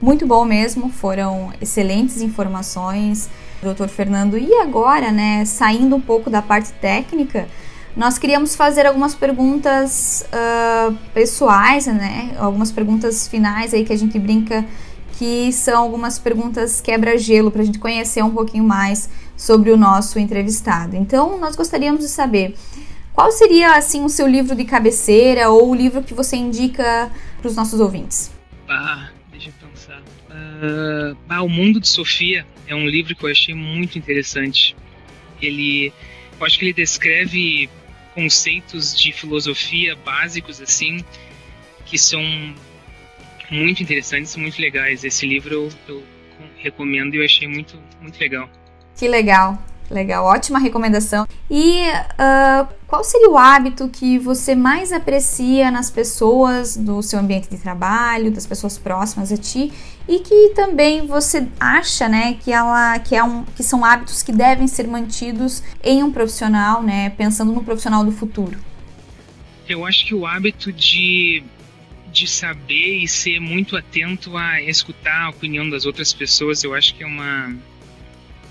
Muito 0.00 0.26
bom 0.26 0.44
mesmo, 0.44 0.90
foram 0.90 1.52
excelentes 1.60 2.20
informações, 2.20 3.30
doutor 3.62 3.88
Fernando. 3.88 4.36
E 4.36 4.52
agora, 4.54 5.12
né, 5.12 5.44
saindo 5.44 5.94
um 5.94 6.00
pouco 6.00 6.28
da 6.28 6.42
parte 6.42 6.72
técnica, 6.74 7.48
nós 7.96 8.18
queríamos 8.18 8.56
fazer 8.56 8.86
algumas 8.86 9.14
perguntas 9.14 10.26
uh, 10.28 10.96
pessoais, 11.12 11.86
né? 11.86 12.34
Algumas 12.38 12.72
perguntas 12.72 13.28
finais 13.28 13.74
aí 13.74 13.84
que 13.84 13.92
a 13.92 13.98
gente 13.98 14.18
brinca 14.18 14.64
que 15.18 15.52
são 15.52 15.82
algumas 15.82 16.18
perguntas 16.18 16.80
quebra-gelo 16.80 17.50
para 17.50 17.62
a 17.62 17.64
gente 17.64 17.78
conhecer 17.78 18.22
um 18.24 18.30
pouquinho 18.30 18.64
mais 18.64 19.10
sobre 19.36 19.70
o 19.70 19.76
nosso 19.76 20.18
entrevistado. 20.18 20.96
Então, 20.96 21.38
nós 21.38 21.54
gostaríamos 21.54 22.00
de 22.00 22.08
saber 22.08 22.54
qual 23.12 23.30
seria 23.30 23.76
assim 23.76 24.04
o 24.04 24.08
seu 24.08 24.26
livro 24.26 24.56
de 24.56 24.64
cabeceira 24.64 25.50
ou 25.50 25.70
o 25.70 25.74
livro 25.74 26.02
que 26.02 26.14
você 26.14 26.36
indica 26.36 27.10
para 27.40 27.48
os 27.48 27.54
nossos 27.54 27.78
ouvintes. 27.78 28.32
Ah, 28.68 29.10
deixa 29.30 29.50
eu 29.50 29.68
pensar. 29.68 30.00
Uh, 30.00 31.16
ah, 31.28 31.42
o 31.42 31.48
Mundo 31.48 31.78
de 31.78 31.88
Sofia 31.88 32.46
é 32.66 32.74
um 32.74 32.86
livro 32.86 33.14
que 33.14 33.24
eu 33.24 33.30
achei 33.30 33.54
muito 33.54 33.98
interessante. 33.98 34.74
Ele, 35.42 35.92
eu 36.40 36.46
acho 36.46 36.58
que 36.58 36.64
ele 36.64 36.72
descreve 36.72 37.68
conceitos 38.14 38.96
de 38.96 39.12
filosofia 39.12 39.96
básicos 39.96 40.60
assim 40.60 41.04
que 41.84 41.98
são 41.98 42.22
muito 43.50 43.82
interessantes, 43.82 44.34
muito 44.36 44.60
legais. 44.60 45.04
Esse 45.04 45.26
livro 45.26 45.54
eu, 45.54 45.68
eu 45.88 46.02
recomendo 46.58 47.14
e 47.14 47.18
eu 47.18 47.24
achei 47.24 47.46
muito 47.46 47.78
muito 48.00 48.18
legal. 48.18 48.48
Que 48.96 49.08
legal. 49.08 49.58
Legal, 49.92 50.24
ótima 50.24 50.58
recomendação. 50.58 51.28
E 51.50 51.82
uh, 51.82 52.66
qual 52.86 53.04
seria 53.04 53.28
o 53.28 53.36
hábito 53.36 53.90
que 53.90 54.18
você 54.18 54.54
mais 54.54 54.90
aprecia 54.90 55.70
nas 55.70 55.90
pessoas 55.90 56.78
do 56.78 57.02
seu 57.02 57.18
ambiente 57.18 57.50
de 57.50 57.58
trabalho, 57.58 58.30
das 58.30 58.46
pessoas 58.46 58.78
próximas 58.78 59.30
a 59.30 59.36
ti, 59.36 59.70
e 60.08 60.20
que 60.20 60.52
também 60.54 61.06
você 61.06 61.46
acha, 61.60 62.08
né, 62.08 62.38
que 62.40 62.50
ela 62.50 62.98
que 63.00 63.14
é 63.14 63.22
um 63.22 63.44
que 63.44 63.62
são 63.62 63.84
hábitos 63.84 64.22
que 64.22 64.32
devem 64.32 64.66
ser 64.66 64.88
mantidos 64.88 65.62
em 65.84 66.02
um 66.02 66.10
profissional, 66.10 66.82
né, 66.82 67.10
pensando 67.10 67.52
no 67.52 67.62
profissional 67.62 68.02
do 68.02 68.12
futuro? 68.12 68.58
Eu 69.68 69.84
acho 69.84 70.06
que 70.06 70.14
o 70.14 70.26
hábito 70.26 70.72
de 70.72 71.44
de 72.10 72.26
saber 72.26 73.02
e 73.02 73.08
ser 73.08 73.40
muito 73.40 73.74
atento 73.74 74.36
a 74.36 74.60
escutar 74.60 75.22
a 75.22 75.30
opinião 75.30 75.68
das 75.68 75.86
outras 75.86 76.12
pessoas, 76.12 76.62
eu 76.62 76.74
acho 76.74 76.94
que 76.94 77.02
é 77.02 77.06
uma 77.06 77.54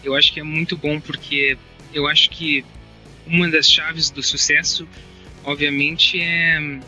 eu 0.03 0.15
acho 0.15 0.33
que 0.33 0.39
é 0.39 0.43
muito 0.43 0.75
bom 0.77 0.99
porque 0.99 1.57
eu 1.93 2.07
acho 2.07 2.29
que 2.29 2.65
uma 3.25 3.49
das 3.49 3.69
chaves 3.69 4.09
do 4.09 4.23
sucesso, 4.23 4.87
obviamente, 5.43 6.19
é 6.21 6.79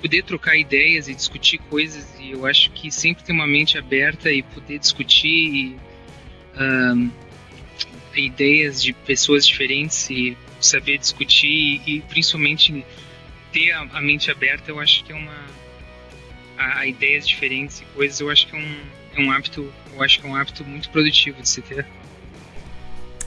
poder 0.00 0.22
trocar 0.22 0.56
ideias 0.56 1.08
e 1.08 1.14
discutir 1.14 1.58
coisas. 1.58 2.06
E 2.20 2.32
eu 2.32 2.46
acho 2.46 2.70
que 2.70 2.90
sempre 2.90 3.24
ter 3.24 3.32
uma 3.32 3.46
mente 3.46 3.78
aberta 3.78 4.30
e 4.30 4.42
poder 4.42 4.78
discutir 4.78 5.76
um, 6.58 7.10
ideias 8.14 8.82
de 8.82 8.92
pessoas 8.92 9.46
diferentes 9.46 10.10
e 10.10 10.36
saber 10.60 10.98
discutir 10.98 11.80
e 11.86 12.00
principalmente 12.08 12.84
ter 13.52 13.70
a, 13.72 13.80
a 13.80 14.00
mente 14.00 14.30
aberta, 14.30 14.70
eu 14.70 14.80
acho 14.80 15.04
que 15.04 15.12
é 15.12 15.14
uma 15.14 15.46
a, 16.56 16.80
a 16.80 16.86
ideias 16.86 17.26
diferentes 17.26 17.80
e 17.80 17.84
coisas. 17.94 18.20
Eu 18.20 18.30
acho 18.30 18.46
que 18.46 18.56
é 18.56 18.58
um, 18.58 18.80
é 19.20 19.24
um 19.24 19.32
hábito 19.32 19.68
eu 19.94 20.02
acho 20.02 20.20
que 20.20 20.26
é 20.26 20.30
um 20.30 20.36
hábito 20.36 20.64
muito 20.64 20.88
produtivo 20.90 21.42
de 21.42 21.48
se 21.48 21.60
ter. 21.60 21.84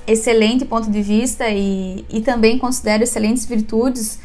Excelente 0.08 0.65
ponto 0.65 0.89
de 0.89 1.01
vista 1.01 1.49
e, 1.49 2.06
e 2.10 2.21
também 2.21 2.58
considero 2.58 3.04
excelentes 3.04 3.45
virtudes 3.45 4.19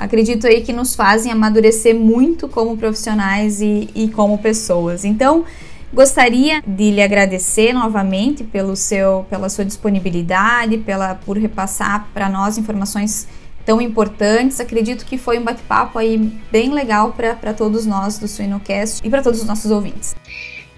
acredito 0.00 0.46
aí 0.46 0.62
que 0.62 0.72
nos 0.72 0.94
fazem 0.94 1.30
amadurecer 1.30 1.94
muito 1.94 2.48
como 2.48 2.76
profissionais 2.76 3.60
e, 3.60 3.90
e 3.94 4.08
como 4.08 4.38
pessoas. 4.38 5.04
Então, 5.04 5.44
Gostaria 5.92 6.62
de 6.64 6.92
lhe 6.92 7.02
agradecer 7.02 7.72
novamente 7.72 8.44
pelo 8.44 8.76
seu, 8.76 9.26
pela 9.28 9.48
sua 9.48 9.64
disponibilidade, 9.64 10.78
pela, 10.78 11.16
por 11.16 11.36
repassar 11.36 12.06
para 12.14 12.28
nós 12.28 12.56
informações 12.56 13.26
tão 13.66 13.80
importantes. 13.80 14.60
Acredito 14.60 15.04
que 15.04 15.18
foi 15.18 15.40
um 15.40 15.42
bate-papo 15.42 15.98
aí 15.98 16.16
bem 16.48 16.72
legal 16.72 17.12
para 17.12 17.52
todos 17.52 17.86
nós 17.86 18.18
do 18.18 18.28
Suinocast 18.28 19.04
e 19.04 19.10
para 19.10 19.20
todos 19.20 19.40
os 19.40 19.46
nossos 19.48 19.72
ouvintes. 19.72 20.14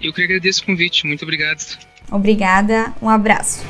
Eu 0.03 0.13
que 0.13 0.21
agradeço 0.21 0.61
o 0.61 0.65
convite. 0.65 1.07
Muito 1.07 1.23
obrigado. 1.23 1.77
Obrigada. 2.11 2.93
Um 3.01 3.09
abraço. 3.09 3.63